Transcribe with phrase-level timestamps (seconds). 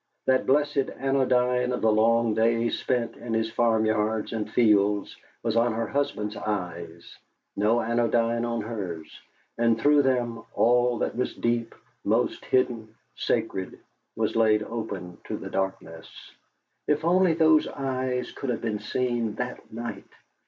[0.25, 5.73] That blessed anodyne of the long day spent in his farmyards and fields was on
[5.73, 7.19] her husband's eyes
[7.55, 9.21] no anodyne on hers;
[9.59, 13.77] and through them, all that was deep, most hidden, sacred,
[14.15, 16.09] was laid open to the darkness.
[16.87, 20.09] If only those eyes could have been seen that night!